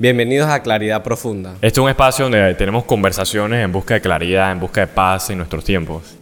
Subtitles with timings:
[0.00, 1.54] Bienvenidos a Claridad Profunda.
[1.54, 5.28] Este es un espacio donde tenemos conversaciones en busca de claridad, en busca de paz
[5.30, 6.16] en nuestros tiempos.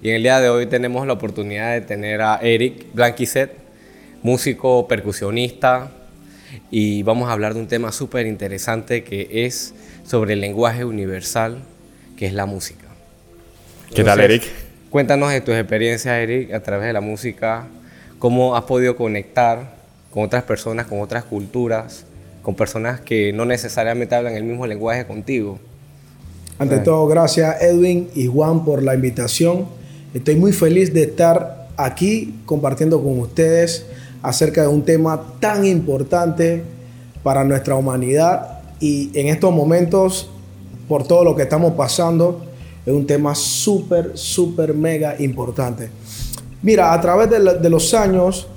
[0.00, 3.52] Y en el día de hoy tenemos la oportunidad de tener a Eric Blanquicet,
[4.22, 5.90] músico, percusionista,
[6.70, 9.74] y vamos a hablar de un tema súper interesante que es
[10.06, 11.58] sobre el lenguaje universal,
[12.16, 12.86] que es la música.
[13.94, 14.44] ¿Qué tal, Eric?
[14.88, 17.66] Cuéntanos de tus experiencias, Eric, a través de la música,
[18.18, 19.76] cómo has podido conectar
[20.10, 22.06] con otras personas, con otras culturas,
[22.48, 25.58] con personas que no necesariamente hablan el mismo lenguaje contigo.
[26.58, 29.66] Ante todo, gracias Edwin y Juan por la invitación.
[30.14, 33.84] Estoy muy feliz de estar aquí compartiendo con ustedes
[34.22, 36.62] acerca de un tema tan importante
[37.22, 40.30] para nuestra humanidad y en estos momentos,
[40.88, 42.46] por todo lo que estamos pasando,
[42.86, 45.90] es un tema súper, súper, mega importante.
[46.62, 48.48] Mira, a través de, los años,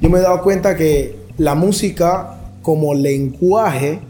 [0.00, 4.00] yo me he dado cuenta que la música como lenguaje,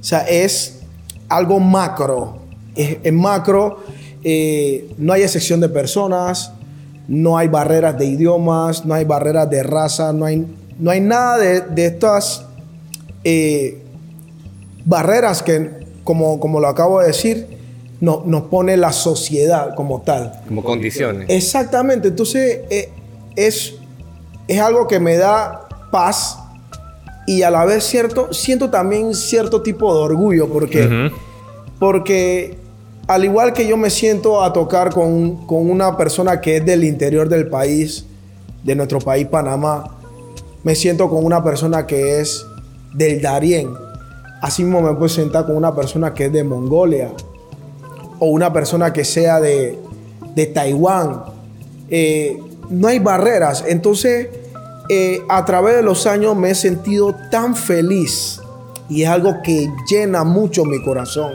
[0.00, 0.80] o sea, es
[1.28, 2.38] algo macro.
[2.74, 3.80] Es, macro,
[4.24, 6.52] eh, no hay excepción de personas,
[7.06, 10.46] no hay barreras de idiomas, no hay barreras de raza, no hay,
[10.78, 12.46] no hay nada de, estas
[13.24, 13.82] eh,
[14.84, 15.70] barreras que,
[16.04, 17.46] como, como lo acabo de decir,
[18.00, 20.40] no, nos pone la sociedad como tal.
[20.48, 21.28] Como condiciones.
[21.28, 22.90] Exactamente, entonces eh,
[23.36, 23.74] es,
[24.48, 26.41] es algo que me da paz
[27.26, 31.10] y a la vez cierto, siento también cierto tipo de orgullo porque,
[31.78, 32.58] porque
[33.06, 37.28] al igual que yo me siento a tocar con, una persona que es del interior
[37.28, 38.06] del país,
[38.64, 39.96] de nuestro país Panamá,
[40.64, 42.44] me siento con una persona que es
[42.94, 43.70] del Darién.
[44.40, 47.12] Así mismo me puedo sentar con una persona que es de Mongolia
[48.18, 49.78] o una persona que sea de,
[50.54, 51.22] Taiwán.
[51.88, 52.38] Eh,
[52.70, 53.64] no hay barreras.
[53.66, 54.28] Entonces,
[54.94, 58.42] eh, a través de los años me he sentido tan feliz
[58.90, 61.32] y es algo que llena mucho mi corazón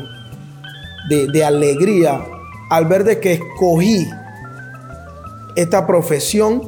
[1.09, 2.23] de, alegría
[2.69, 4.07] al ver de que escogí
[5.55, 6.61] esta profesión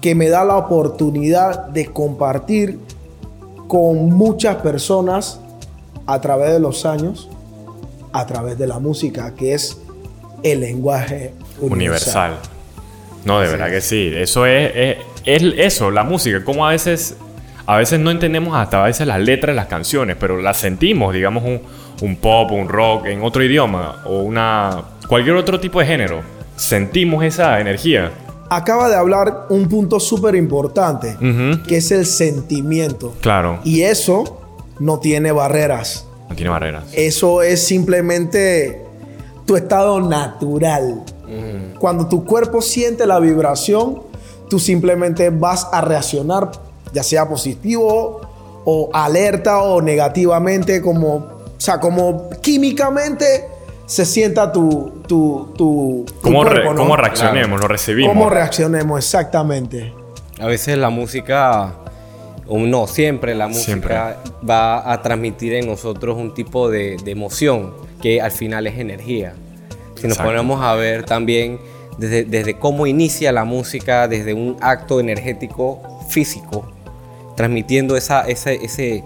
[0.00, 2.78] que me da la oportunidad de compartir
[3.66, 5.40] con muchas personas
[6.06, 7.28] a través de los años,
[8.12, 9.76] a través de la música, que es
[10.42, 12.38] el lenguaje universal.
[13.26, 14.10] No, de verdad que sí.
[14.14, 14.96] Eso es, es,
[15.34, 16.42] es, eso, la música.
[16.44, 17.16] Como a veces,
[17.66, 21.12] a veces no entendemos hasta a veces las letras de las canciones, pero las sentimos,
[21.12, 21.60] digamos, un,
[22.00, 26.20] un pop, un rock en otro idioma o una cualquier otro tipo de género,
[26.56, 28.12] sentimos esa energía.
[28.50, 31.16] Acaba de hablar un punto súper importante,
[31.66, 33.14] que es el sentimiento.
[33.20, 33.60] Claro.
[33.64, 34.40] Y eso
[34.78, 36.06] no tiene barreras.
[36.30, 36.84] No tiene barreras.
[36.94, 38.82] Eso es simplemente
[39.44, 41.02] tu estado natural.
[41.78, 44.07] Cuando tu cuerpo siente la vibración,
[44.48, 46.50] tú simplemente vas a reaccionar,
[46.92, 48.20] ya sea positivo
[48.64, 53.48] o alerta o negativamente, como o sea, como químicamente
[53.84, 56.44] se sienta tu, tu, tu, ¿Cómo,
[56.76, 57.60] ¿Cómo, reaccionemos?
[57.60, 58.14] Lo recibimos.
[58.14, 58.98] ¿Cómo reaccionemos?
[59.04, 59.92] Exactamente.
[60.38, 61.74] A veces la música,
[62.46, 68.20] o no, siempre la música va a transmitir en nosotros un tipo de, emoción que
[68.20, 69.34] al final es energía.
[69.96, 71.58] Si nos ponemos a ver también
[71.98, 76.66] desde, desde cómo inicia la música, desde un acto energético físico,
[77.36, 79.04] transmitiendo esa, ese, ese,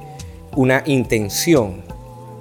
[0.55, 1.83] una intención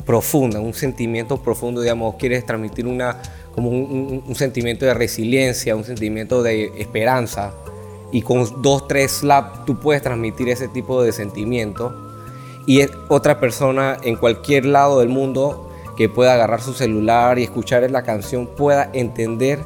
[0.05, 3.17] profunda, un sentimiento profundo, digamos, quieres transmitir una,
[3.55, 7.53] como un, sentimiento de resiliencia, un sentimiento de esperanza,
[8.11, 11.95] y con dos, tres slaps tú puedes transmitir ese tipo de sentimiento,
[12.67, 17.89] y otra persona en cualquier lado del mundo que pueda agarrar su celular y escuchar
[17.89, 19.59] la canción pueda entender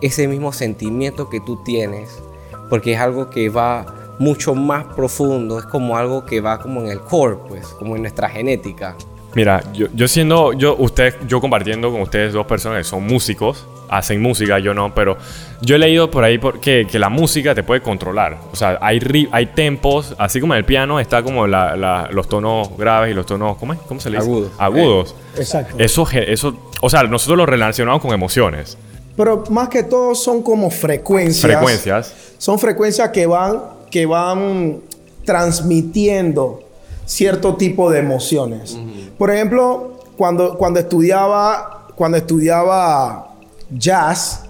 [0.00, 2.22] ese mismo sentimiento que tú tienes,
[2.68, 3.86] porque es algo que va
[4.18, 8.02] mucho más profundo, es como algo que va como en el core, pues, como en
[8.02, 8.96] nuestra genética.
[9.34, 13.66] Mira, yo, yo siendo, yo, usted, yo compartiendo con ustedes dos personas que son músicos,
[13.88, 15.18] hacen música, yo no, pero
[15.60, 18.38] yo he leído por ahí que, que la música te puede controlar.
[18.50, 23.10] O sea, hay, hay tempos, así como en el piano está como los tonos graves
[23.10, 23.78] y los tonos, ¿cómo es?
[23.80, 24.28] ¿Cómo se le dice?
[24.28, 24.52] Agudos.
[24.58, 25.14] Agudos.
[25.34, 25.76] Eh, exacto.
[25.78, 28.78] Eso, eso, o sea, nosotros lo relacionamos con emociones.
[29.16, 31.52] Pero más que todo son como frecuencias.
[31.52, 32.12] Frecuencias.
[32.38, 34.80] Son frecuencias que van, que van
[35.24, 36.62] transmitiendo
[37.06, 38.78] cierto tipo de emociones.
[39.16, 43.34] Por ejemplo, cuando, cuando, estudiaba, cuando estudiaba
[43.70, 44.42] jazz,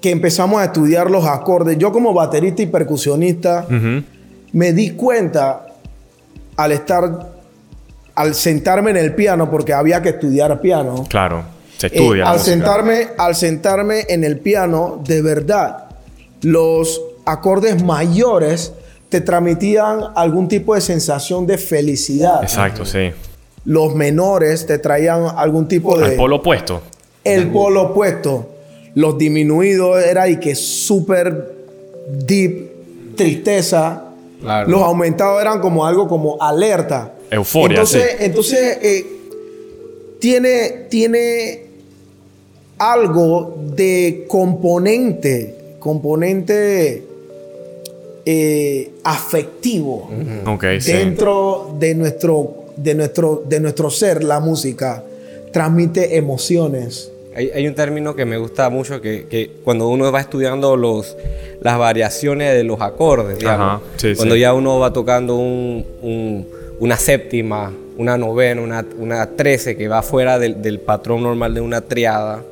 [0.00, 3.66] que empezamos a estudiar los acordes, yo como baterista y percusionista,
[4.52, 5.66] me di cuenta
[6.56, 7.32] al estar,
[8.14, 11.06] al sentarme en el piano, porque había que estudiar piano.
[11.08, 11.42] Claro,
[11.80, 12.24] se estudia.
[12.24, 15.86] Eh, al, sentarme, al sentarme en el piano, de verdad,
[16.42, 18.74] los acordes mayores
[19.08, 22.42] te transmitían algún tipo de sensación de felicidad.
[22.42, 23.12] Exacto, sí.
[23.64, 26.10] Los menores te traían algún tipo de...
[26.10, 26.82] El polo opuesto.
[27.24, 28.50] El polo opuesto.
[28.94, 31.54] Los disminuidos era y que súper
[32.26, 34.04] deep, tristeza.
[34.42, 34.68] Claro.
[34.68, 37.14] Los aumentados eran como algo como alerta.
[37.30, 38.16] Euforia, Entonces, sí.
[38.20, 39.06] entonces eh,
[40.18, 41.69] tiene, tiene
[42.80, 47.02] algo de componente, componente
[48.24, 50.10] eh, afectivo
[50.84, 55.04] dentro de nuestro, de, nuestro, de nuestro ser, la música.
[55.52, 57.10] Transmite emociones.
[57.34, 61.16] Hay, hay un término que me gusta mucho que, que cuando uno va estudiando los,
[61.60, 64.40] las variaciones de los acordes, digamos, Ajá, sí, cuando sí.
[64.40, 66.46] ya uno va tocando un- un-
[66.80, 71.60] una séptima, una novena, una, una trece que va fuera del, del patrón normal de
[71.60, 72.42] una triada,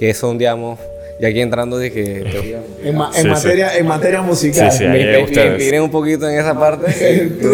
[0.00, 0.78] que son, digamos,
[1.20, 3.28] y aquí entrando de que teoría- En, ma- en Sí, sí.
[3.28, 4.72] materia, en materia musical.
[4.72, 6.90] Sí, sí, me, me- me un poquito en esa parte.
[7.40, 7.48] tú,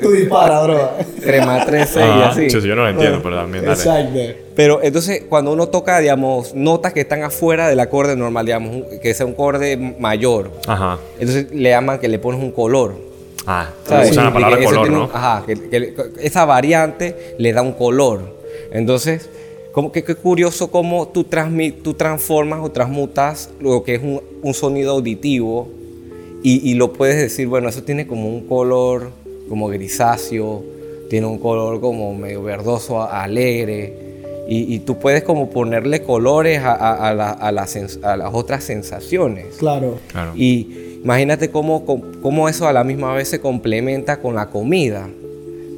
[0.00, 0.90] tú dispara, bro.
[1.20, 2.48] Crema 13 y Ajá, así.
[2.48, 3.76] sí, sí, yo no lo entiendo, pero también dale.
[3.76, 4.18] Exacto.
[4.54, 9.12] Pero entonces, cuando uno toca, digamos, notas que están afuera del acorde normal, digamos, que
[9.14, 10.98] sea un acorde mayor, Ajá.
[11.18, 12.94] entonces le llaman que le pones un color.
[13.48, 14.12] Ah, ¿sabes?
[14.12, 18.36] usan la Y palabra color, un- ajá, que, que esa variante le da un color.
[18.70, 19.28] Entonces,
[19.78, 24.20] como que qué curioso cómo tú, transmi- tú transformas o transmutas lo que es un,
[24.42, 25.68] un sonido auditivo
[26.42, 29.12] y, y lo puedes decir, bueno, eso tiene como un color
[29.48, 30.64] como grisáceo,
[31.08, 33.94] tiene un color como medio verdoso, a- alegre.
[34.48, 38.16] Y, y tú puedes como ponerle colores a, a- a la- a las sens- a
[38.16, 39.58] las otras sensaciones.
[39.58, 39.98] Claro.
[40.10, 40.32] Claro.
[40.34, 45.08] Y imagínate cómo, cómo- cómo eso a la misma vez se complementa con la comida.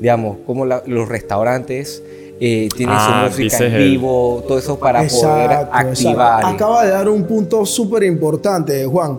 [0.01, 2.03] Digamos, como la- los restaurantes
[2.41, 5.89] eh, tienen Ah, su música en el- vivo, todo eso para poder activar.
[5.91, 6.47] exacto.
[6.47, 9.19] Acaba de dar un punto súper importante, Juan.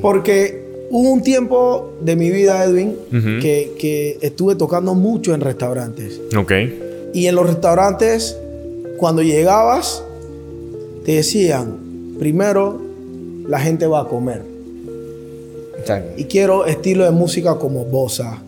[0.00, 2.96] Porque hubo un tiempo de mi vida, Edwin,
[3.42, 6.20] que, que estuve tocando mucho en restaurantes.
[6.36, 6.52] Ok.
[7.12, 8.36] Y en los restaurantes,
[8.98, 10.02] cuando llegabas,
[11.04, 11.76] te decían,
[12.18, 12.80] primero,
[13.48, 14.42] la gente va a comer.
[16.16, 18.38] Y quiero estilo de música como bossa,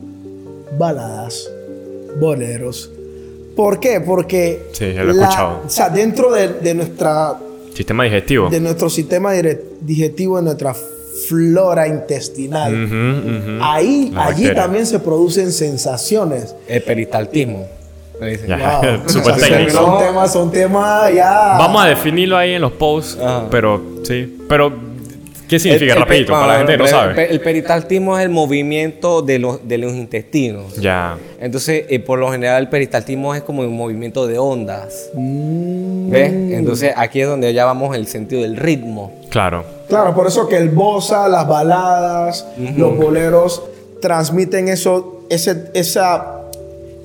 [0.78, 1.48] baladas,
[2.18, 2.90] boleros.
[3.58, 4.00] ¿Por qué?
[4.00, 5.62] Porque Sí, ya lo he la- escuchado.
[5.66, 7.36] o sea, dentro de, de nuestra,
[7.74, 8.48] Sistema digestivo.
[8.50, 9.32] de nuestro sistema
[9.80, 10.76] digestivo, de nuestra
[11.28, 12.72] flora intestinal,
[13.60, 14.54] ahí, La allí bacteria.
[14.54, 16.54] también se producen sensaciones.
[16.68, 17.66] el peristaltismo.
[18.46, 18.80] Ya.
[18.80, 19.00] Wow.
[19.08, 19.70] Súper O sea, técnico.
[19.72, 21.56] Son temas, son temas ya.
[21.58, 23.18] Vamos a definirlo ahí en los posts,
[23.50, 24.38] pero sí.
[24.48, 24.72] Pero,
[25.48, 25.92] ¿qué significa?
[25.92, 27.30] El- el- Rapidito, bueno, para la gente que no sabe.
[27.30, 30.76] El peristaltismo es el movimiento de los, de los intestinos.
[30.76, 31.16] Ya.
[31.40, 35.10] Entonces, eh, por lo general, el peristaltismo es como un movimiento de ondas.
[35.14, 36.32] Mm, ¿Ves?
[36.32, 39.12] Entonces, aquí es donde ya vamos el sentido del ritmo.
[39.30, 39.64] Claro.
[39.88, 42.46] Claro, por eso que el bossa, las baladas,
[42.76, 43.62] los boleros
[44.02, 46.42] transmiten eso, ese, esa,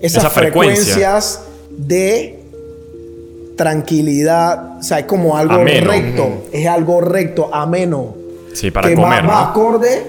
[0.01, 0.93] esas Esa frecuencia.
[0.93, 2.39] frecuencias de
[3.55, 4.77] tranquilidad.
[4.79, 5.91] O sea, es como algo Ameno.
[5.91, 6.43] recto.
[6.51, 8.15] Es algo recto, ameno.
[8.53, 9.49] Sí, para que comer, va, va ¿no?
[9.49, 10.03] acorde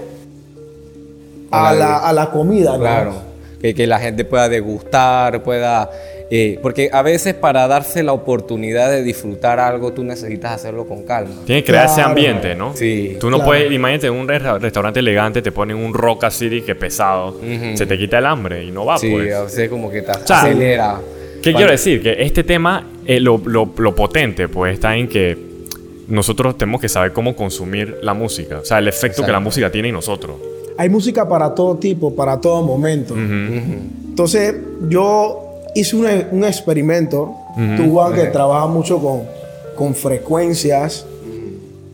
[1.50, 2.78] A la- a la comida, ¿no?
[2.80, 3.14] Claro.
[3.60, 5.88] Que, que la gente pueda degustar, pueda...
[6.30, 11.04] eh, porque a veces para darse la oportunidad de disfrutar algo, tú necesitas hacerlo con
[11.04, 11.34] calma.
[11.46, 12.08] Tiene que crear ese Claro.
[12.10, 12.76] ambiente, ¿no?
[12.76, 13.48] Sí, Tú no claro.
[13.50, 17.28] puedes, imagínate, en un re- restaurante elegante te ponen un rock así que pesado.
[17.38, 17.76] Ujú.
[17.76, 19.32] Se te quita el hambre y no va, sí, pues.
[19.34, 20.98] a veces como que te sea, acelera.
[21.40, 22.02] ¿Qué Cuando- quiero decir?
[22.02, 25.43] Que este tema, eh, lo, lo- lo potente, pues, está en que
[26.08, 28.60] nosotros tenemos que saber cómo consumir la música.
[28.60, 30.36] O sea, el efecto que la música tiene en nosotros.
[30.76, 33.14] Hay música para todo tipo, para todo momento.
[33.16, 34.54] Entonces,
[34.88, 37.34] yo hice un, un experimento.
[37.56, 37.76] Ujú.
[37.76, 39.22] Tú, Juan, que trabajas mucho con,
[39.76, 41.06] con frecuencias,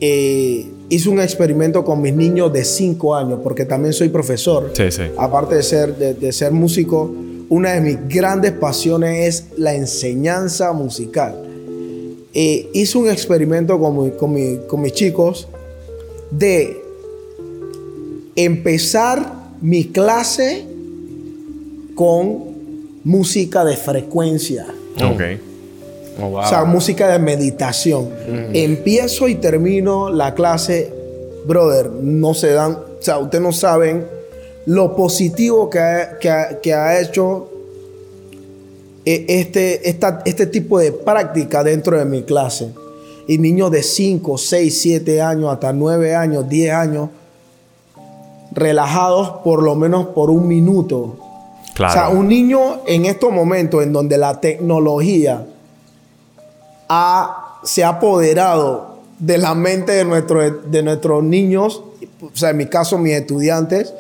[0.00, 4.70] eh, hice un experimento con mis niños de 5 años, porque también soy profesor.
[4.72, 5.02] Sí, sí.
[5.18, 7.10] Aparte de ser, de, de ser músico,
[7.48, 11.49] una de mis grandes pasiones es la enseñanza musical.
[12.32, 15.48] Eh, hice un experimento con, mi- con mi- con mis chicos
[16.30, 16.80] de
[18.36, 20.64] empezar mi clase
[21.94, 22.44] con
[23.04, 24.66] música de frecuencia.
[24.96, 25.20] Ok.
[26.22, 26.40] Oh, wow.
[26.40, 28.08] O sea, música de meditación.
[28.52, 30.92] Empiezo y termino la clase,
[31.46, 34.04] brother, no se dan, o sea, ustedes no saben
[34.66, 37.48] lo positivo que ha, que ha- que ha hecho
[39.04, 42.72] este, esta- este tipo de práctica dentro de mi clase.
[43.26, 47.08] Y niños de 5, 6, 7 años, hasta 9 años, 10 años,
[48.52, 51.16] relajados por lo menos por un minuto.
[51.74, 51.92] Claro.
[51.92, 55.46] O sea, un niño en estos momentos en donde la tecnología
[56.88, 61.82] ha- se ha apoderado de la mente de, nuestro- de nuestros niños,
[62.22, 63.92] o sea, en mi caso mis estudiantes,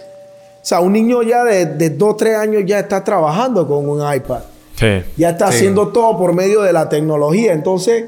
[0.62, 4.00] O sea, un niño ya de, de 2, 3 años ya está trabajando con un
[4.14, 4.40] iPad.
[4.80, 5.02] Sí.
[5.16, 5.58] Ya está Sí.
[5.58, 7.52] haciendo todo por medio de la tecnología.
[7.52, 8.06] Entonces,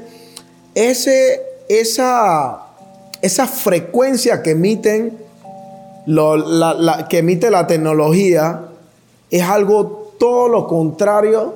[0.75, 2.63] ese, esa,
[3.21, 5.17] esa frecuencia que emiten
[6.07, 8.61] lo- la, la- que emite la tecnología
[9.31, 11.53] es algo todo lo contrario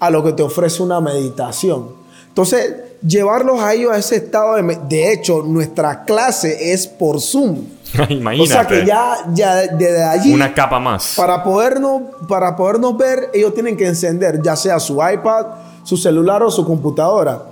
[0.00, 1.90] a lo que te ofrece una meditación.
[2.28, 2.74] Entonces,
[3.06, 4.78] llevarlos a ellos a ese estado de...
[4.88, 7.58] De hecho, nuestra clase es por Zoom.
[8.08, 8.42] Imagínate.
[8.42, 10.32] O sea que ya, ya desde allí...
[10.34, 11.14] Una capa más.
[11.16, 15.46] Para podernos, para podernos ver, ellos tienen que encender ya sea su iPad,
[15.84, 17.44] su celular o su computadora.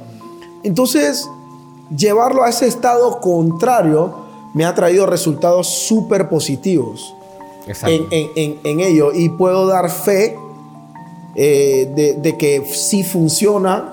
[0.62, 1.28] Entonces,
[1.96, 7.14] llevarlo a ese estado contrario me ha traído resultados súper positivos
[7.66, 7.94] Exacto.
[7.94, 9.12] en, en- en- en ello.
[9.14, 10.36] Y puedo dar fe
[11.36, 13.92] eh, de, de que sí funciona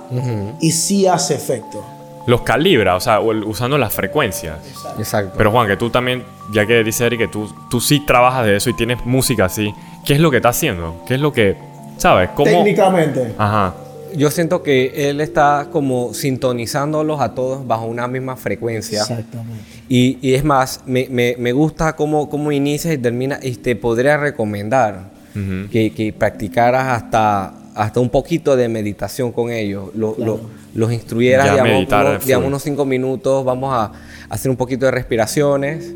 [0.59, 1.83] y sí hace efecto.
[2.25, 4.57] Los calibra, o sea, usando las frecuencias.
[4.97, 5.33] Exacto.
[5.37, 6.23] Pero Juan, que tú también,
[6.53, 9.73] ya que dice Eric que tú, tú sí trabajas de eso y tienes música así,
[10.05, 11.03] ¿qué es lo que está haciendo?
[11.05, 11.57] ¿Qué es lo que,
[11.97, 12.29] sabes?
[12.29, 12.49] ¿Cómo?
[12.49, 13.33] Técnicamente.
[13.37, 13.73] Ajá.
[14.15, 19.01] Yo siento que él está como sintonizándolos a todos bajo una misma frecuencia.
[19.01, 19.63] Exactamente.
[19.89, 23.43] Y, y es más, me, me- me gusta cómo, cómo inicias y terminas.
[23.43, 25.69] Y te podría recomendar Ujú.
[25.71, 29.89] que, que practicaras hasta, hasta un poquito de meditación con ellos.
[29.95, 30.41] Lo- lo-
[30.75, 33.45] los instruyeras, Ya digamos, meditar unos, digamos, unos cinco minutos.
[33.45, 33.91] Vamos a
[34.29, 35.91] hacer un poquito de respiraciones.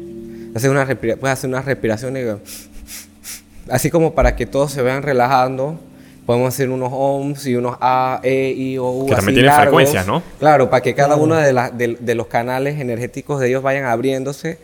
[0.56, 2.36] Hacer una respira- puedes hacer unas respiraciones.
[3.70, 5.80] Así como para que todos se vean relajando.
[6.26, 9.06] Podemos hacer unos ohms y unos A, E, I, O, U.
[9.06, 9.64] Que también así tienen largos.
[9.64, 10.22] frecuencias, ¿no?
[10.40, 13.86] Claro, para que cada uno de, las- de- de los canales energéticos de ellos vayan
[13.86, 14.58] abriéndose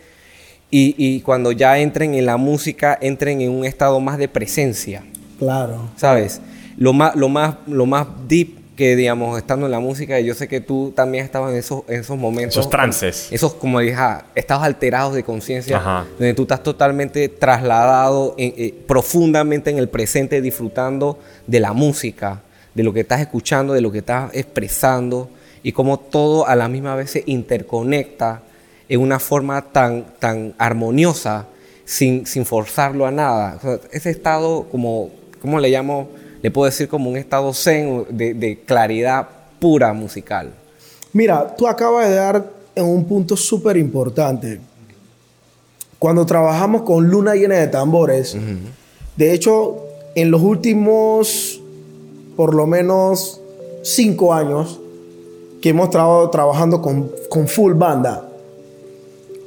[0.76, 5.04] y, y cuando ya entren en la música, entren en un estado más de presencia,
[5.38, 5.88] Claro.
[5.96, 6.40] ¿sabes?
[6.76, 10.34] Lo más, lo más, lo más deep que, digamos, estando en la música, y yo
[10.34, 12.56] sé que tú también estabas en esos, en esos momentos.
[12.58, 13.28] Esos trances.
[13.30, 16.06] Esos, como dije, ah, estados alterados de conciencia, Ajá.
[16.18, 22.42] donde tú estás totalmente trasladado en- eh, profundamente en el presente, disfrutando de la música,
[22.74, 25.30] de lo que estás escuchando, de lo que estás expresando,
[25.62, 28.42] y cómo todo a la misma vez se interconecta
[28.88, 31.46] en una forma tan, tan armoniosa,
[31.84, 33.56] sin, sin forzarlo a nada.
[33.58, 35.10] O sea, ese estado, como,
[35.40, 36.08] ¿cómo le llamo?
[36.42, 40.52] Le puedo decir como un estado zen de, de claridad pura musical.
[41.12, 44.60] Mira, tú acabas de dar en un punto súper importante.
[45.98, 48.36] Cuando trabajamos con Luna llena de tambores,
[49.16, 51.62] de hecho, en los últimos,
[52.36, 53.40] por lo menos,
[53.82, 54.80] cinco años,
[55.62, 58.28] que hemos estado trabajando con, con full banda,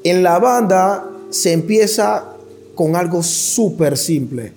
[0.10, 2.26] en la banda se empieza
[2.76, 4.54] con algo súper simple.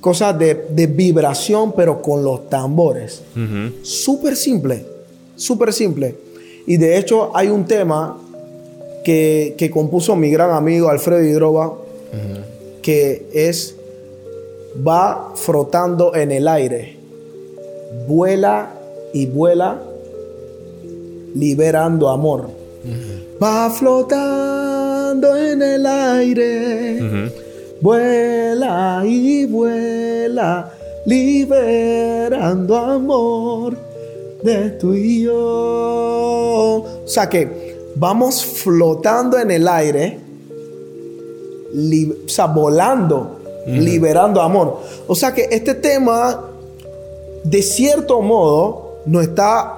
[0.00, 3.22] Cosas de, de vibración, pero con los tambores.
[3.82, 4.84] Súper simple,
[5.36, 6.16] súper simple.
[6.66, 8.18] Y de hecho hay un tema
[9.04, 11.74] que, que compuso mi gran amigo Alfredo Hidroba,
[12.82, 13.74] que es,
[14.86, 16.96] va frotando en el aire,
[18.08, 18.74] vuela
[19.12, 19.82] y vuela,
[21.34, 22.48] liberando amor.
[23.42, 27.30] Va flotando en el aire.
[27.80, 30.70] Vuela y vuela,
[31.06, 33.74] liberando amor
[34.42, 35.32] de tú y yo.
[35.32, 40.18] O sea que vamos flotando en el aire,
[41.72, 44.80] o sea, volando, liberando amor.
[45.06, 46.50] O sea que este tema,
[47.42, 49.76] de cierto modo, nos está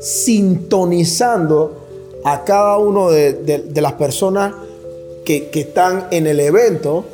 [0.00, 1.83] sintonizando
[2.24, 4.54] a cada uno de, de- de las personas
[5.24, 7.04] que, que están en el evento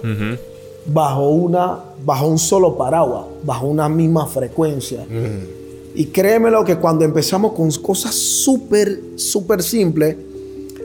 [0.87, 5.05] bajo, una, bajo un solo paraguas, bajo una misma frecuencia.
[5.95, 10.17] Y créemelo que cuando empezamos con cosas súper, súper simples,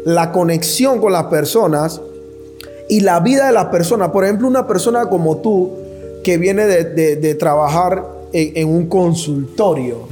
[0.06, 2.02] la conexión con las personas
[2.90, 5.72] y la vida de las personas, por ejemplo, una persona como tú
[6.24, 8.04] que viene de, de- trabajar
[8.34, 10.08] en, en un consultorio,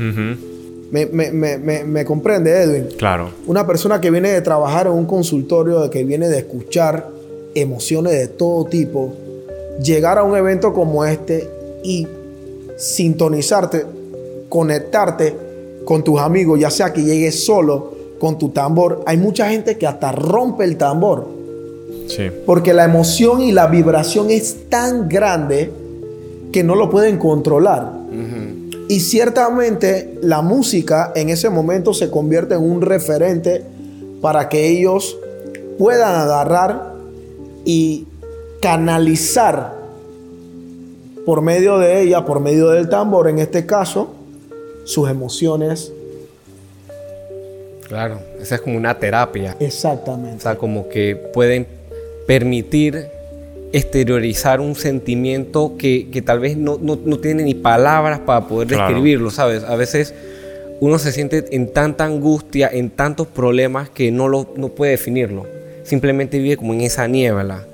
[1.06, 2.88] me- me- me- me comprende Edwin?
[2.98, 3.30] Claro.
[3.48, 7.08] Una persona que viene de trabajar en un consultorio, que viene de escuchar
[7.56, 9.14] emociones de todo tipo,
[9.84, 11.50] llegar a un evento como este
[11.84, 12.08] y
[12.78, 13.86] sintonizarte,
[14.50, 15.36] conectarte
[15.86, 19.04] con tus amigos, ya sea que llegues solo con tu tambor.
[19.06, 21.28] Hay mucha gente que hasta rompe el tambor,
[22.08, 22.24] Sí.
[22.46, 25.72] porque la emoción y la vibración es tan grande
[26.52, 27.92] que no lo pueden controlar.
[28.94, 33.64] Y ciertamente la música en ese momento se convierte en un referente
[34.22, 35.18] para que ellos
[35.80, 36.94] puedan agarrar
[37.66, 38.06] y
[38.62, 39.74] canalizar
[41.26, 44.14] por medio de ella, por medio del tambor en este caso,
[44.84, 45.92] sus emociones.
[47.88, 49.58] Claro, esa es como una terapia.
[49.60, 50.44] O Exactamente.
[50.44, 51.66] sea, como que pueden
[52.28, 53.08] permitir
[53.74, 58.68] exteriorizar un sentimiento que, que tal vez no, no, no, tiene ni palabras para poder
[58.68, 59.64] describirlo, ¿sabes?
[59.64, 60.14] A veces
[60.80, 65.48] uno se siente en tanta angustia, en tantos problemas que no, lo, no puede definirlo.
[65.84, 67.66] Simplemente vive como en esa niebla.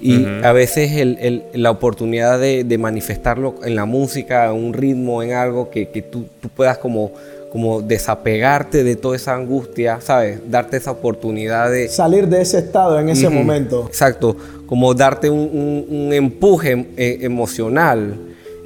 [0.00, 4.72] Y a veces el, el, la oportunidad de, de, manifestarlo en la música, en un
[4.72, 7.12] ritmo, en algo que, que tú, tú, puedas como,
[7.50, 10.40] como desapegarte de toda esa angustia, ¿sabes?
[10.48, 11.88] Darte esa oportunidad de...
[11.88, 13.34] Salir de ese estado en ese uh -huh.
[13.34, 13.86] momento.
[13.86, 18.14] Exacto, como darte un, un, un empuje eh, emocional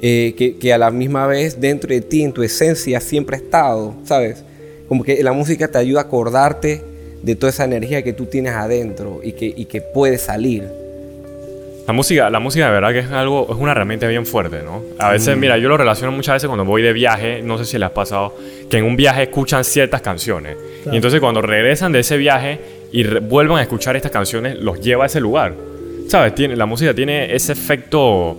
[0.01, 3.39] eh, que, que, a la misma vez dentro de ti, en tu esencia, siempre ha
[3.39, 4.43] estado, ¿sabes?
[4.87, 6.83] Como que la música te ayuda a acordarte
[7.23, 10.84] de toda esa energía que tú tienes adentro y que, y que puede salir.
[11.87, 14.81] La música, la música de verdad que es algo, es una herramienta bien fuerte, ¿no?
[14.97, 15.39] A veces, mm.
[15.39, 17.93] mira, yo lo relaciono muchas veces cuando voy de viaje, no sé si les ha
[17.93, 18.35] pasado,
[18.69, 20.55] que en un viaje escuchan ciertas canciones.
[20.55, 20.93] Claro.
[20.93, 22.59] Y entonces cuando regresan de ese viaje
[22.91, 25.53] y vuelvan a escuchar estas canciones, los lleva a ese lugar.
[26.07, 26.33] ¿Sabes?
[26.33, 28.35] Tiene, la música tiene ese efecto,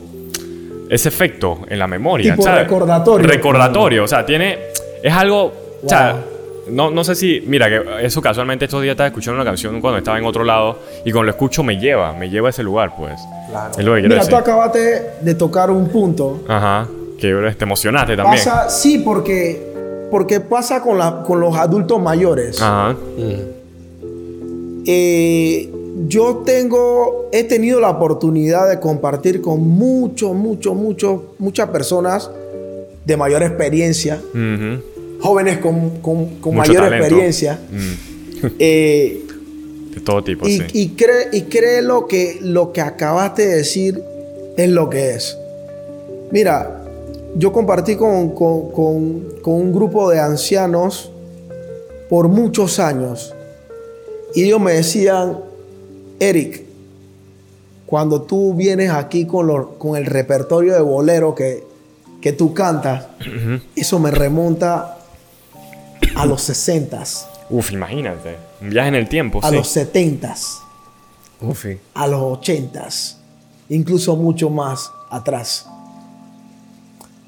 [0.88, 2.32] ese efecto en la memoria.
[2.32, 2.64] Tipo ¿sabes?
[2.64, 3.28] recordatorio.
[3.28, 4.58] Recordatorio, o sea, tiene,
[5.02, 5.50] es algo,
[5.82, 5.84] wow.
[5.84, 6.16] o sea,
[6.70, 9.99] no, no sé si, mira, que eso casualmente estos días estaba escuchando una canción cuando
[9.99, 12.94] estaba en otro lado y cuando lo escucho me lleva, me lleva a ese lugar,
[12.96, 13.14] pues.
[13.49, 13.73] Claro.
[13.78, 14.30] Es lo que mira, decir.
[14.30, 16.40] tú acabaste de tocar un punto.
[16.49, 18.44] Ajá, que te emocionaste también.
[18.44, 22.61] Pasa, sí, porque, porque pasa con, la, con los adultos mayores.
[22.61, 22.92] Ajá.
[22.92, 23.56] Mm.
[24.87, 25.70] Eh,
[26.08, 32.30] yo tengo, he tenido la oportunidad de compartir con muchos, muchos, muchos, muchas personas
[33.04, 34.20] de mayor experiencia.
[34.35, 34.95] Uh -huh
[35.26, 37.04] jóvenes con, con, con mayor talento.
[37.04, 37.59] experiencia.
[37.71, 38.47] Mm.
[38.59, 39.23] eh,
[39.95, 40.64] de todo tipo, y, sí.
[40.73, 44.02] Y cree, y cree lo, que, lo que acabaste de decir
[44.56, 45.37] es lo que es.
[46.30, 46.83] Mira,
[47.37, 51.11] yo compartí con, con, con, con un grupo de ancianos
[52.09, 53.35] por muchos años.
[54.35, 55.38] Y ellos me decían,
[56.18, 56.62] Eric,
[57.87, 61.64] cuando tú vienes aquí con, lo, con el repertorio de bolero que,
[62.21, 63.62] que tú cantas, uh -huh.
[63.76, 64.99] eso me remonta
[66.16, 67.02] a los 60
[67.49, 68.36] Uf, imagínate.
[68.60, 69.40] Un viaje en el tiempo.
[69.43, 69.54] A sí.
[69.54, 70.34] los 70
[71.43, 71.67] Uf.
[71.95, 72.88] A los 80
[73.69, 75.67] Incluso mucho más atrás.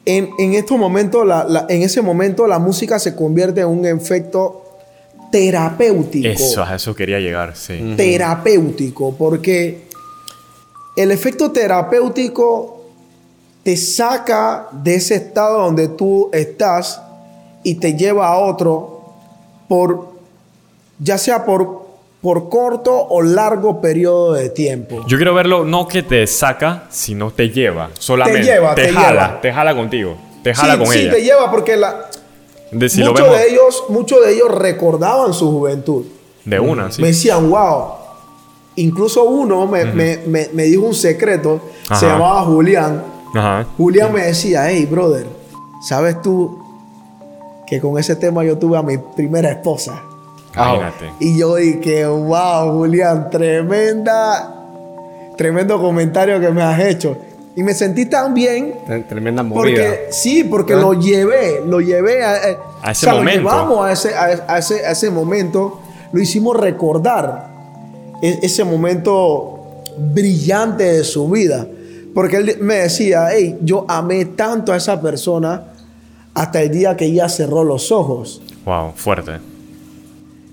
[0.05, 3.85] En, en estos momentos, la, la, en ese momento, la música se convierte en un
[3.85, 4.65] efecto
[5.31, 6.29] terapéutico.
[6.29, 7.95] Eso, a eso quería llegar, sí.
[7.97, 9.89] Terapéutico, porque
[10.97, 12.87] el efecto terapéutico
[13.63, 17.03] te saca de ese estado donde tú estás
[17.63, 19.03] y te lleva a otro
[19.69, 20.09] por,
[20.99, 21.87] ya sea por,
[22.23, 25.05] por corto o largo periodo de tiempo.
[25.07, 27.91] Yo quiero verlo no que te saca, sino te lleva.
[27.99, 28.41] Solamente.
[28.41, 29.41] Te lleva, te, te jala, lleva.
[29.41, 30.17] te jala contigo.
[30.43, 31.13] Te jala sí, con sí, ella.
[31.13, 32.07] te lleva porque la,
[32.71, 36.05] de, si muchos, de ellos, muchos de ellos recordaban su juventud.
[36.45, 37.03] De una, sí.
[37.03, 37.95] Me decían, wow.
[38.77, 39.93] Incluso uno me, uh -huh.
[39.93, 42.01] me, me, me, dijo un secreto, Ajá.
[42.01, 43.03] se llamaba Julián.
[43.35, 43.67] Ajá.
[43.77, 45.27] Julián me decía, hey, brother,
[45.83, 46.68] ¿sabes tú
[47.69, 50.03] que con ese tema yo tuve a mi primera esposa.
[50.55, 51.13] Imagínate.
[51.21, 54.55] Y yo dije, wow, Julián, tremenda,
[55.37, 57.17] tremendo comentario que me has hecho.
[57.55, 58.75] Y me sentí tan bien.
[59.09, 59.61] Tremenda movida.
[59.61, 60.77] Porque, sí, porque ¿Eh?
[60.77, 62.33] lo llevé, lo llevé a,
[62.83, 63.43] a ese o sea, momento.
[63.43, 65.81] Lo llevamos a ese, a, a, ese, a ese momento,
[66.13, 67.51] lo hicimos recordar
[68.23, 71.67] e, ese momento brillante de su vida.
[72.15, 75.65] Porque él me decía, hey, yo amé tanto a esa persona
[76.39, 78.41] hasta el día que ella cerró los ojos.
[78.65, 79.33] Wow, fuerte.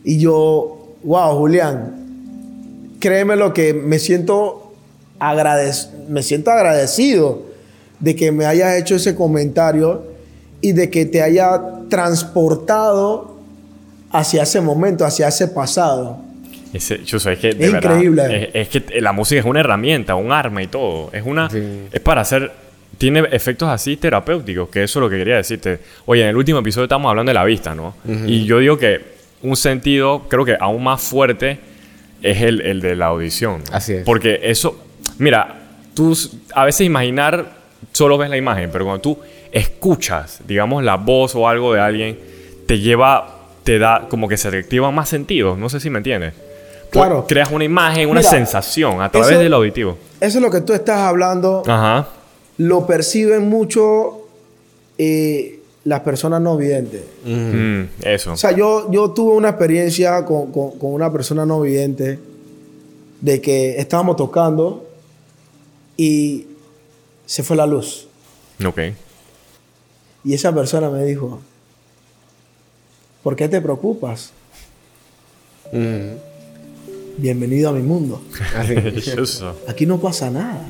[0.03, 4.73] Y yo, wow, Julián, créeme lo que me siento,
[5.19, 5.75] agradec
[6.09, 7.43] me siento agradecido
[7.99, 10.05] de que me hayas hecho ese comentario
[10.59, 13.35] y de que te haya transportado
[14.09, 16.17] hacia ese momento, hacia ese pasado.
[16.73, 18.49] Ese, yo sé, es que de es verdad, increíble.
[18.53, 21.11] Es, es, que la música es una herramienta, un arma y todo.
[21.13, 21.87] Es una, sí.
[21.91, 22.64] es para hacer
[22.97, 25.79] tiene efectos así terapéuticos, que eso es lo que quería decirte.
[26.05, 27.95] Oye, en el último episodio estamos hablando de la vista, ¿no?
[28.05, 28.29] Uh -huh.
[28.29, 31.59] Y yo digo que un sentido, creo que aún más fuerte,
[32.21, 33.61] es el, el de la audición.
[33.71, 34.03] Así es.
[34.03, 34.79] Porque eso,
[35.19, 35.55] mira,
[35.93, 36.17] tú
[36.53, 37.53] a veces imaginar
[37.91, 39.19] solo ves la imagen, pero cuando tú
[39.51, 42.19] escuchas, digamos, la voz o algo de alguien,
[42.65, 45.57] te lleva, te da como que se te activan más sentidos.
[45.57, 46.33] No sé si me entiendes.
[46.89, 47.25] Claro.
[47.27, 49.97] Creas una imagen, una Mira, sensación a través eso, del auditivo.
[50.19, 51.61] Eso es lo que tú estás hablando.
[51.67, 52.07] Ajá
[52.57, 54.27] lo perciben mucho
[54.97, 57.03] eh, las personas no videntes.
[57.23, 58.33] Mm, eso.
[58.33, 62.19] O sea, yo, yo tuve una experiencia con, con, con, una persona no vidente
[63.21, 64.87] de que estábamos tocando
[65.97, 66.47] y
[67.25, 68.07] se fue la luz.
[68.65, 68.79] Ok.
[70.23, 71.39] Y esa persona me dijo,
[73.21, 74.31] ¿por qué te preocupas?
[75.71, 76.17] Mm.
[77.17, 78.21] bienvenido a mi mundo.
[79.67, 80.67] Aquí no pasa nada.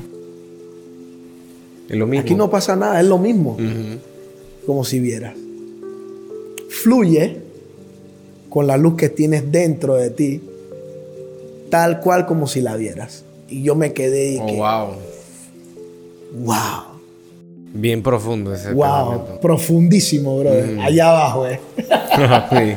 [1.88, 2.22] Es lo mismo.
[2.22, 3.56] Aquí no pasa nada, es lo mismo.
[4.66, 5.34] Como si vieras.
[6.68, 7.38] Fluye
[8.48, 10.40] con la luz que tienes dentro de ti,
[11.70, 13.24] tal cual como si la vieras.
[13.48, 14.86] Y yo me quedé y Oh, que, wow.
[16.44, 16.56] wow,
[17.74, 19.40] Bien profundo ese wow, pensamiento.
[19.40, 20.78] profundísimo, brother.
[20.80, 21.60] Allá abajo, eh.
[22.50, 22.76] Sí.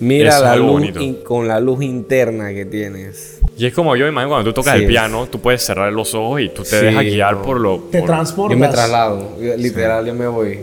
[0.00, 1.24] Mira es la luz bonito.
[1.24, 3.38] con la luz interna que tienes.
[3.58, 4.88] Y es como yo me imagino cuando tú tocas Sí, el es.
[4.90, 7.42] piano, tú puedes cerrar los ojos y tú te Sí, dejas guiar no.
[7.42, 7.78] por lo.
[7.90, 8.56] Te por- transportas.
[8.58, 10.58] Yo me traslado, literal, yo me voy.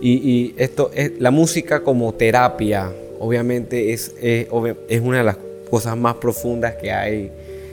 [0.00, 4.48] Y, y esto es la música como terapia, obviamente es, es,
[4.88, 5.36] es una de las
[5.70, 7.30] cosas más profundas que hay.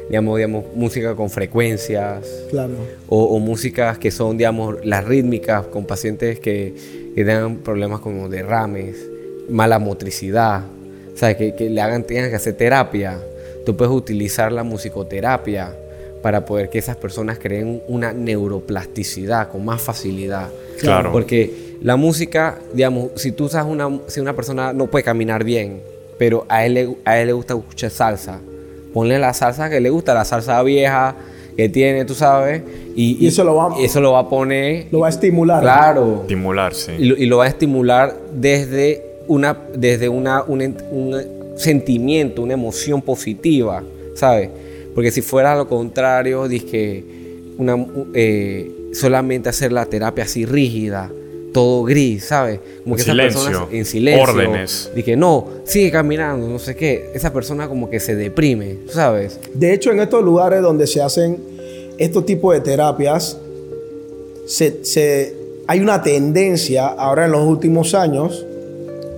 [0.08, 2.74] Digamos, digamos, música con frecuencias Claro.
[3.08, 6.74] o, o músicas que son, digamos, las rítmicas con pacientes que,
[7.16, 8.98] que tengan problemas como derrames,
[9.50, 10.64] mala motricidad,
[11.22, 13.20] o sea, que, que le hagan, tengan que hacer terapia.
[13.64, 15.72] Tú puedes utilizar la musicoterapia
[16.24, 20.48] para poder que esas personas creen una neuroplasticidad con más facilidad.
[20.80, 21.12] Claro.
[21.12, 25.82] Porque la música, digamos, si tú usas una, si una persona no puede caminar bien,
[26.18, 28.40] pero a él, le, a él le gusta escuchar salsa,
[28.92, 31.14] ponle la salsa que le gusta, la salsa vieja
[31.56, 32.64] que tiene, tú sabes,
[32.96, 35.62] y, Y eso lo va- eso lo va a poner, Lo va a estimular.
[35.62, 36.94] claro, Estimular, sí.
[36.98, 41.16] y lo, y lo va a estimular desde una, desde una, un, ent- un
[41.58, 43.84] sentimiento, una emoción positiva,
[44.16, 44.50] ¿sabes?
[44.94, 46.48] Porque si fuera lo contrario,
[47.58, 51.10] una, eh, solamente hacer la terapia así rígida,
[51.54, 52.60] todo gris, ¿sabes?
[52.84, 54.24] Como que esas Silencio, personas en silencio.
[54.24, 54.90] órdenes.
[54.96, 57.10] Dije, no, sigue caminando, no sé qué.
[57.14, 59.40] Esa persona como que se deprime, ¿sabes?
[59.54, 61.38] De hecho, en estos lugares donde se hacen
[61.98, 63.38] estos tipos de terapias,
[64.46, 65.36] se, se-
[65.68, 68.46] hay una tendencia ahora en los últimos años,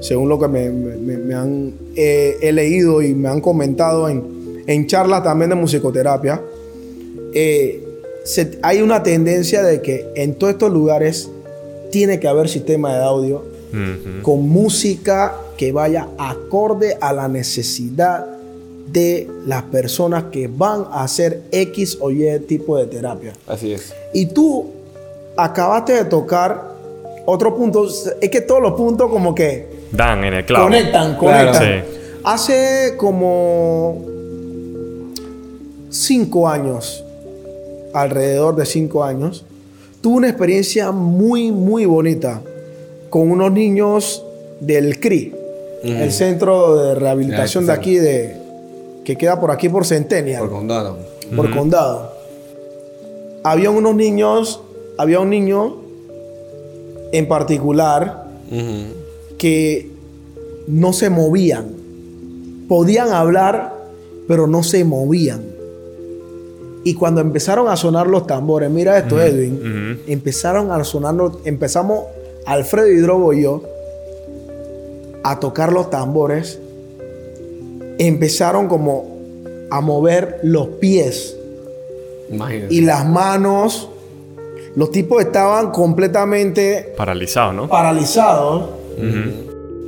[0.03, 4.63] según lo que me, me- me han eh, he leído y me han comentado en,
[4.67, 6.41] en charlas también de musicoterapia,
[7.33, 7.81] eh,
[8.25, 11.29] se- hay una tendencia de que en todos estos lugares
[11.91, 13.43] tiene que haber sistema de audio
[14.21, 18.27] con música que vaya acorde a la necesidad
[18.91, 23.33] de las personas que van a hacer X o Y tipo de terapia.
[23.47, 23.91] Así es.
[24.13, 24.67] Y tú
[25.35, 26.71] acabaste de tocar
[27.25, 27.87] otro punto,
[28.21, 30.65] es que todos los puntos como que Dan en el clavo.
[30.65, 31.51] conectan, Claro.
[31.51, 31.83] conectan.
[31.83, 31.97] Sí.
[32.25, 34.01] Hace como
[35.89, 37.03] cinco años,
[37.93, 39.45] alrededor de cinco años,
[40.01, 42.41] tuve una experiencia muy, muy bonita
[43.09, 44.23] con unos niños
[44.59, 45.35] del CRI,
[45.83, 48.35] el Centro de Rehabilitación de aquí, de,
[49.03, 50.97] que queda por aquí por Centennial, Por por, condado.
[51.53, 52.13] Condado.
[53.43, 54.61] Había unos niños,
[54.97, 55.75] había un niño
[57.11, 58.23] en particular.
[59.43, 59.89] Que
[60.67, 61.65] no se movían.
[62.69, 63.73] Podían hablar,
[64.25, 65.41] pero no se movían.
[66.85, 72.05] Y cuando empezaron a sonar los tambores, mira esto, Edwin, empezaron a sonar, los- empezamos
[72.45, 73.63] Alfredo Hidrobo y yo
[75.25, 76.57] a tocar los tambores.
[77.97, 79.17] Empezaron como
[79.69, 81.35] a mover los pies
[82.31, 82.73] Imagínate.
[82.73, 83.89] y las manos.
[84.75, 87.67] Los tipos estaban completamente Paralizado, ¿no?
[87.69, 88.69] paralizados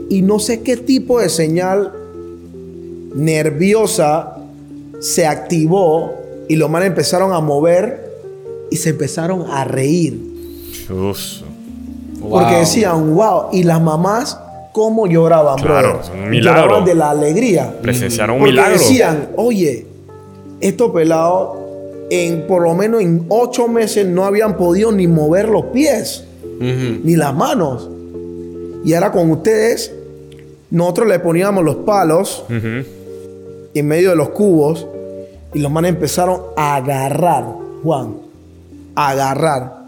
[0.10, 1.92] y no sé qué tipo de señal
[3.16, 4.38] nerviosa
[5.00, 6.14] se activó
[6.48, 8.12] y los manes empezaron a mover
[8.72, 10.20] y se empezaron a reír
[10.90, 11.20] Uf.
[12.20, 12.60] porque Wow.
[12.60, 14.40] decían wow y las mamás
[14.74, 16.04] cómo lloraban Claro, brother?
[16.04, 16.62] es un milagro.
[16.64, 18.74] lloraban de la alegría Presenciaron un porque milagro.
[18.74, 19.86] decían oye
[20.62, 21.58] estos pelados
[22.10, 26.24] en por lo menos en ocho meses no habían podido ni mover los pies
[26.60, 27.90] ni las manos.
[28.86, 29.92] Y ahora con ustedes,
[30.70, 34.88] nosotros le poníamos los palos en medio de los cubos
[35.54, 37.46] y los manes empezaron a agarrar,
[37.84, 38.16] Juan,
[38.96, 39.86] a agarrar.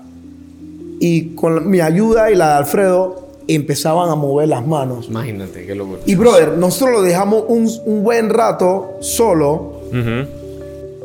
[1.00, 5.08] Y con mi ayuda y la de Alfredo empezaban a mover las manos.
[5.10, 6.00] Imagínate, qué locura.
[6.06, 9.78] Y brother, nosotros lo dejamos un, un buen rato solo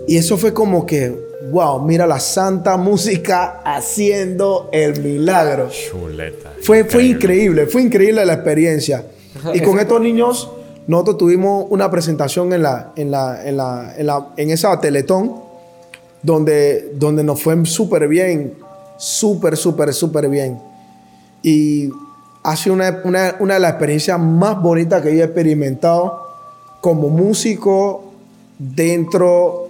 [0.07, 1.16] y eso fue como que,
[1.50, 5.68] wow, mira la santa música haciendo el milagro.
[5.70, 6.52] Chuleta.
[6.62, 9.05] Fue, fue increíble, fue increíble la experiencia.
[9.55, 10.50] Y con estos niños,
[10.87, 15.35] nosotros tuvimos una presentación en, la, en, la, en, la, en, la- en esa Teletón,
[16.22, 18.55] donde, donde nos fue súper bien,
[18.98, 20.61] súper, súper, súper bien.
[21.42, 21.90] Y
[22.44, 26.20] ha sido una, una, una de las experiencias más bonitas que yo he experimentado
[26.81, 28.12] como músico
[28.59, 29.68] dentro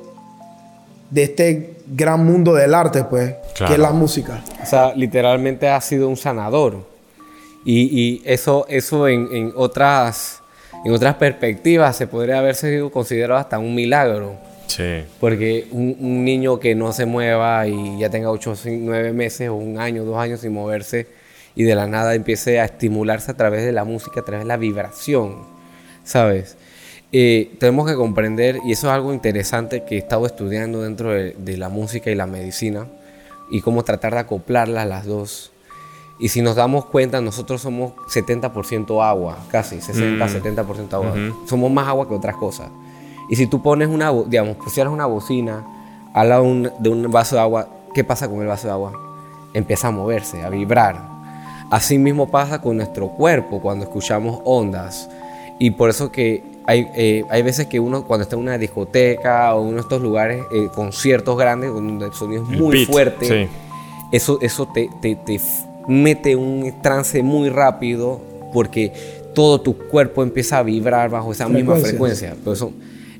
[1.12, 4.42] de este gran mundo del arte, pues, que es la música.
[4.62, 6.78] O sea, literalmente ha sido un sanador.
[7.64, 10.42] Y, y eso, eso en, en otras,
[10.84, 14.36] en otras perspectivas se podría haber sido considerado hasta un milagro.
[14.66, 15.04] Sí.
[15.20, 19.50] Porque un, un niño que no se mueva y ya tenga 8 o 9 meses
[19.50, 21.06] o un año, dos años sin moverse
[21.54, 24.48] y de la nada empiece a estimularse a través de la música, a través de
[24.48, 25.42] la vibración,
[26.04, 26.56] ¿sabes?
[27.12, 31.36] Eh, tenemos que comprender, y eso es algo interesante que he estado estudiando dentro de,
[31.38, 32.86] de la música y la medicina,
[33.50, 35.52] y cómo tratar de acoplarlas las dos.
[36.18, 41.14] Y si nos damos cuenta, nosotros somos 70% agua, casi 60-70% agua.
[41.46, 42.68] Somos más agua que otras cosas.
[43.28, 45.66] Y si tú pones una, digamos, pusieras una bocina
[46.14, 48.92] al lado un, de un vaso de agua, ¿qué pasa con el vaso de agua?
[49.52, 51.00] Empieza a moverse, a vibrar.
[51.70, 55.10] Así mismo pasa con nuestro cuerpo cuando escuchamos ondas.
[55.58, 59.54] Y por eso que hay, eh, hay veces que uno cuando está en una discoteca
[59.54, 62.86] o en uno de estos lugares, eh, conciertos grandes, donde el sonido es muy beat,
[62.88, 63.48] fuerte, sí.
[64.12, 65.40] eso, eso te, te, te
[65.88, 68.20] mete un trance muy rápido
[68.52, 68.92] porque
[69.34, 72.34] todo tu cuerpo empieza a vibrar bajo esa misma frecuencia.
[72.44, 72.72] Por eso,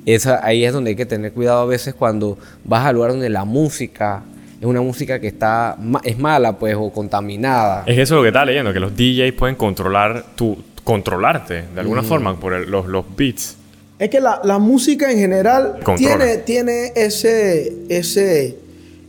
[0.05, 3.31] esa, ahí es donde hay que tener cuidado a veces cuando vas al lugar donde
[3.31, 4.22] la música
[4.61, 7.83] es una música que está ma- es mala pues o contaminada.
[7.87, 12.03] Es eso lo que estaba leyendo, que los DJs pueden controlar tu, controlarte de alguna
[12.03, 13.57] forma por el- los, los beats.
[13.99, 15.97] Es que la, la música en general Controla.
[16.18, 18.57] tiene, tiene ese, ese,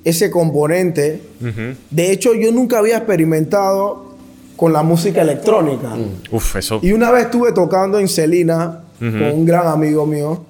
[0.04, 1.20] ese componente.
[1.42, 1.76] Ujú.
[1.90, 4.14] De hecho, yo nunca había experimentado
[4.56, 5.96] con la música electrónica.
[6.32, 6.80] Uf, eso.
[6.84, 10.46] Y una vez estuve tocando en Celina con un gran amigo mío.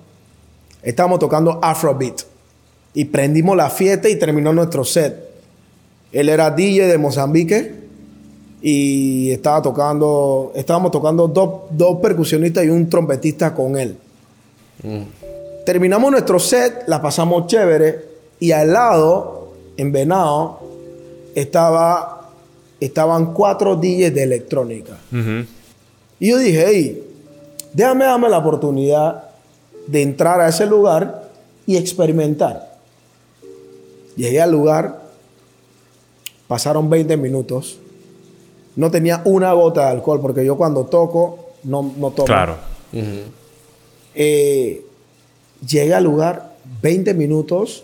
[0.83, 2.21] Estábamos tocando Afrobeat.
[2.93, 5.15] Y prendimos la fiesta y terminó nuestro set.
[6.11, 7.82] Él era DJ de Mozambique.
[8.65, 13.97] Y estaba tocando, estábamos tocando dos, dos percusionistas y un trompetista con él.
[15.65, 18.05] Terminamos nuestro set, la pasamos chévere.
[18.39, 20.59] Y al lado, en Venado,
[21.35, 22.29] estaba,
[22.79, 24.97] estaban cuatro DJs de electrónica.
[26.19, 27.03] Y yo dije, hey,
[27.73, 29.25] déjame darme la oportunidad
[29.87, 31.29] de entrar a ese lugar
[31.65, 32.77] y experimentar.
[34.15, 35.01] Llegué al lugar,
[36.47, 37.79] pasaron 20 minutos,
[38.75, 42.25] no tenía una gota de alcohol, porque yo cuando toco, no, no tomo.
[42.25, 42.55] Claro.
[44.15, 44.85] Eh,
[45.67, 47.83] llegué al lugar, 20 minutos,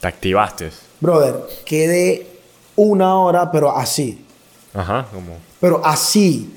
[0.00, 0.70] Te activaste.
[1.00, 1.34] brother,
[1.64, 2.26] quedé
[2.76, 4.24] una hora, pero así.
[4.74, 5.36] Ajá, como.
[5.60, 6.54] pero así.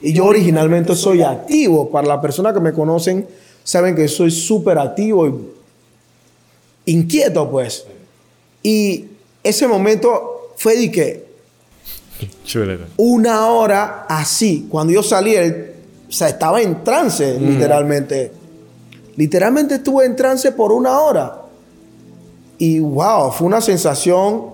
[0.00, 1.90] Y yo originalmente soy activo.
[1.90, 3.26] Para las personas que me conocen,
[3.64, 7.86] saben que soy súper activo y inquieto, pues.
[8.62, 9.06] Y
[9.42, 11.25] ese momento fue de que
[12.44, 12.84] Chuleta.
[12.96, 14.66] una hora así.
[14.70, 15.72] Cuando yo salí, el-
[16.08, 18.32] o sea, estaba en trance, literalmente.
[19.16, 21.42] Literalmente estuve en trance por una hora.
[22.58, 24.44] Y wow, fue una sensación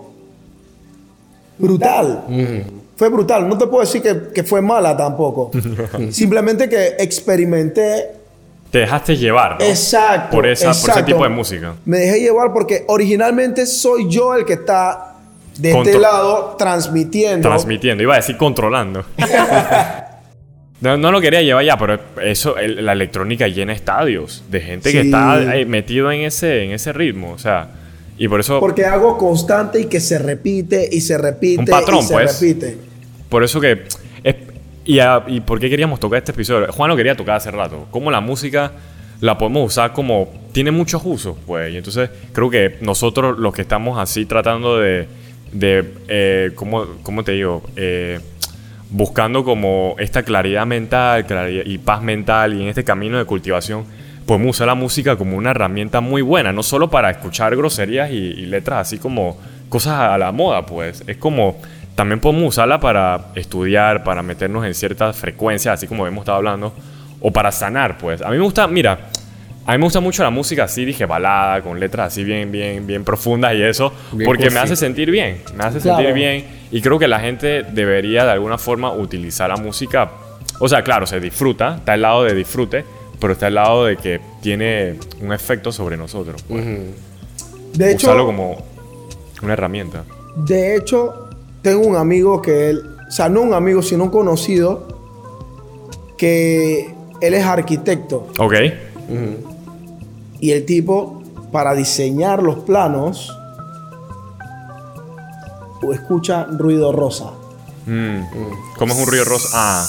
[1.58, 2.24] brutal.
[2.96, 3.48] Fue brutal.
[3.48, 5.50] No te puedo decir que, que fue mala tampoco.
[6.10, 8.10] Simplemente que experimenté.
[8.70, 9.64] Te dejaste llevar, ¿no?
[9.66, 10.34] Exacto.
[10.36, 11.74] Por, esa, por ese tipo de música.
[11.84, 15.11] Me dejé llevar porque originalmente soy yo el que está
[15.58, 17.48] de este lado transmitiendo.
[17.48, 18.02] Transmitiendo.
[18.02, 19.04] Iba a decir controlando.
[20.80, 24.90] no, no lo quería llevar ya, pero eso, el- la electrónica llena estadios de gente
[24.92, 27.32] que está eh, metido en ese, en ese ritmo.
[27.32, 27.68] O sea,
[28.18, 28.58] y por eso.
[28.60, 32.40] Porque hago constante y que se repite y se repite Un patrón, y se pues.
[32.40, 32.78] repite.
[33.28, 33.84] Por eso que...
[34.24, 34.36] es-
[34.84, 36.72] y, a- ¿Y por qué queríamos tocar este episodio?
[36.72, 37.86] Juan lo quería tocar hace rato.
[37.92, 38.72] Cómo la música
[39.20, 40.28] la podemos usar como...
[40.52, 41.72] Tiene muchos usos, pues.
[41.72, 45.06] Y entonces creo que nosotros los que estamos así tratando de...
[45.52, 47.62] de eh, ¿cómo, cómo te digo?
[47.76, 48.20] Eh,
[48.90, 53.84] buscando como esta claridad mental claridad y paz mental y en este camino de cultivación,
[54.26, 58.14] podemos usar la música como una herramienta muy buena, no solo para escuchar groserías y,
[58.14, 59.38] y letras así como
[59.68, 61.02] cosas a la moda, pues.
[61.06, 61.56] Es como
[61.94, 66.74] también podemos usarla para estudiar, para meternos en ciertas frecuencias, así como hemos estado hablando,
[67.20, 68.22] o para sanar, pues.
[68.22, 69.08] A mí me gusta, mira,
[69.64, 72.86] a mí me gusta mucho la música así, dije, balada, con letras así bien, bien,
[72.86, 75.98] bien profundas y eso, Bien porque me hace sentir bien, me hace Claro.
[75.98, 80.10] sentir bien y creo que la gente debería de alguna forma utilizar la música,
[80.58, 82.84] o sea, claro, se disfruta, está al lado de disfrute,
[83.20, 86.42] pero está al lado de que tiene un efecto sobre nosotros.
[86.48, 86.64] pues.
[87.74, 88.64] De hecho, Usarlo como
[89.42, 90.04] una herramienta.
[90.36, 91.28] de hecho,
[91.62, 94.88] tengo un amigo que él, o sea, no un amigo, sino un conocido,
[96.18, 98.28] que él es arquitecto.
[98.38, 98.54] Ok.
[100.42, 103.32] Y el tipo, para diseñar los planos,
[105.92, 107.30] escucha ruido rosa.
[107.86, 108.20] Mm.
[108.78, 109.48] ¿Cómo es un ruido rosa?
[109.52, 109.86] Ah,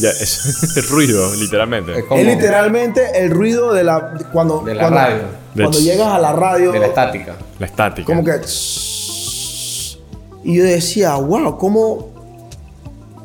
[0.00, 1.98] ya, es el ruido, literalmente.
[1.98, 4.00] Es como Es literalmente el ruido de la.
[4.18, 5.22] de Cuando, De la cuando, radio.
[5.54, 6.72] Cuando De- llegas a la radio.
[6.72, 7.34] de la estática.
[7.58, 8.06] La estática.
[8.06, 8.32] Como que.
[10.44, 12.12] Y yo decía, wow, ¿cómo.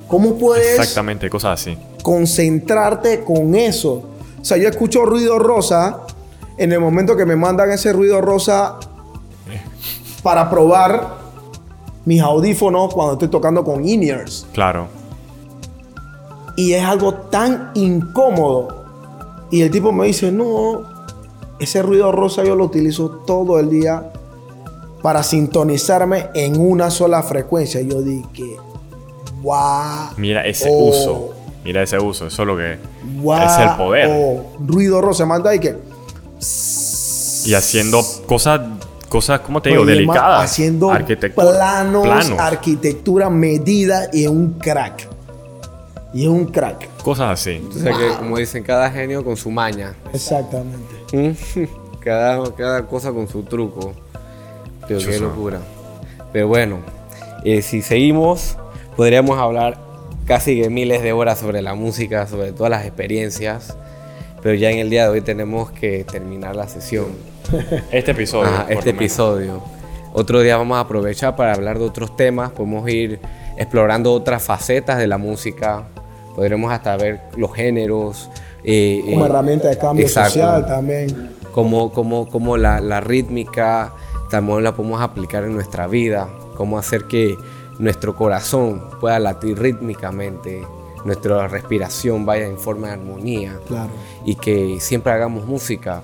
[0.08, 1.78] ¿Cómo puedes Exactamente, cosas así.
[2.02, 4.04] concentrarte con eso.
[4.42, 6.00] O sea, yo escucho ruido rosa
[6.60, 8.78] en el momento que me mandan ese ruido rosa
[10.22, 11.18] para probar
[12.06, 14.46] mis audífonos cuando estoy tocando con in-ears.
[14.54, 14.88] Claro.
[16.58, 18.86] Y es algo tan incómodo.
[19.50, 20.84] Y el tipo me dice, no,
[21.60, 24.12] ese ruido rosa yo lo utilizo todo el día
[25.02, 27.80] para sintonizarme en una sola frecuencia.
[27.82, 28.58] Yo dije,
[29.42, 30.10] wow.
[30.18, 31.30] Mira ese uso.
[31.64, 32.28] Mira ese uso.
[32.28, 34.42] Eso es lo que es el poder.
[34.60, 35.26] ruido rosa.
[35.26, 35.89] Manda y que.
[37.46, 38.62] Y haciendo cosas,
[39.08, 39.86] cosas, ¿cómo te digo?
[39.86, 40.52] Delicadas.
[40.52, 40.90] Haciendo
[41.36, 45.08] planos, planos, arquitectura medida y un crack.
[46.14, 46.88] Y un crack.
[47.04, 47.62] Cosas así.
[47.72, 49.94] Sea que, como dicen, cada genio con su maña.
[50.14, 50.96] Exactamente.
[52.00, 53.94] cada, cada cosa con su truco.
[54.88, 55.60] Pero qué locura.
[56.34, 56.80] Pero bueno,
[57.44, 58.58] eh, si seguimos,
[58.96, 59.78] podríamos hablar
[60.26, 63.76] casi de miles de horas sobre la música, sobre todas las experiencias.
[64.42, 67.08] Pero ya en el día de hoy tenemos que terminar la sesión.
[67.92, 68.52] Este episodio.
[68.70, 69.62] este episodio.
[70.14, 72.52] Otro día vamos a aprovechar para hablar de otros temas.
[72.52, 73.20] Podemos ir
[73.58, 75.84] explorando otras facetas de la música,
[76.36, 78.30] podremos hasta ver los géneros.
[78.64, 81.32] Eh, como eh, herramienta de cambio social también.
[81.52, 83.94] Como, como, como la, la, rítmica
[84.30, 87.36] también la podemos aplicar en nuestra vida, cómo hacer que
[87.80, 90.62] nuestro corazón pueda latir rítmicamente,
[91.06, 93.90] nuestra respiración vaya en forma de armonía claro.
[94.26, 96.02] y que siempre hagamos música,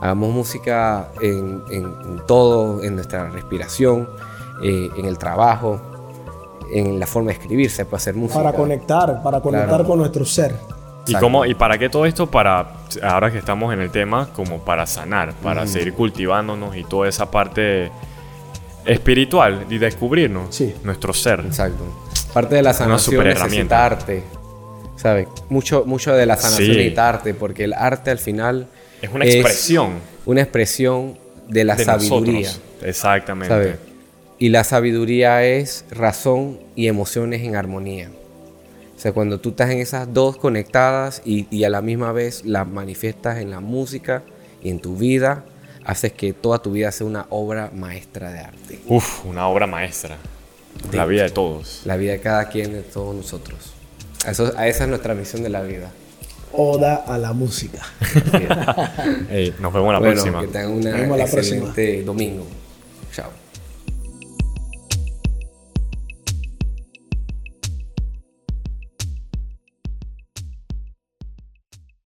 [0.00, 4.08] hagamos música en, en, todo, en nuestra respiración,
[4.62, 5.80] eh, en el trabajo,
[6.70, 8.42] en la forma de escribirse, para hacer música.
[8.42, 10.54] Para conectar, para conectar con nuestro ser.
[11.06, 12.26] ¿Y, cómo, ¿Y para qué todo esto?
[12.26, 12.72] Para,
[13.02, 17.30] ahora que estamos en el tema, como para sanar, para seguir cultivándonos y toda esa
[17.30, 17.92] parte
[18.84, 20.74] espiritual y descubrirnos sí.
[20.82, 21.40] nuestro ser.
[21.40, 21.84] Exacto.
[22.36, 24.22] Parte de la sanación necesita arte.
[24.96, 25.26] ¿Sabes?
[25.48, 26.76] Mucho, mucho de la sanación sí.
[26.76, 28.66] necesita arte, porque el arte al final...
[29.00, 29.92] Es una expresión.
[30.26, 31.16] una expresión
[31.48, 32.50] de la sabiduría.
[32.82, 33.48] Exactamente.
[33.48, 33.76] ¿sabes?
[34.38, 38.10] Y la sabiduría es razón y emociones en armonía.
[38.94, 42.68] O sea, cuando tú estás en esas dos conectadas y, a la misma vez las
[42.68, 44.22] manifiestas en la música
[44.62, 45.46] y en tu vida,
[45.86, 48.78] haces que toda tu vida sea una obra maestra de arte.
[48.88, 50.18] Uf, una obra maestra.
[50.92, 51.82] La vida de todos.
[51.84, 53.58] La vida de cada quien, de todos nosotros.
[54.26, 55.90] Eso, a esa es nuestra misión de la vida.
[56.52, 57.80] Oda a la música.
[59.60, 60.40] nos vemos la próxima.
[60.40, 62.46] Que tengan un excelente domingo.
[63.12, 63.30] Chao.